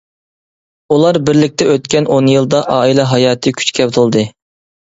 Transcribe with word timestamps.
ئۇلار 0.95 1.19
بىرلىكتە 1.27 1.67
ئۆتكەن 1.73 2.09
ئون 2.15 2.31
يىلدا، 2.33 2.65
ئائىلە 2.77 3.09
ھاياتىي 3.13 3.59
كۈچكە 3.61 3.89
تولدى. 4.01 4.29